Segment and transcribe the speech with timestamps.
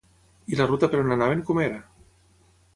[0.53, 1.79] I la ruta per on anaven com era?